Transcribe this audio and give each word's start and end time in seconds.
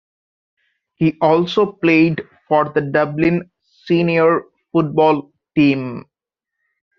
He 0.95 1.15
also 1.21 1.73
played 1.73 2.23
for 2.47 2.71
the 2.73 2.81
Dublin 2.81 3.51
Senior 3.85 4.45
football 4.73 5.31
team. 5.55 6.05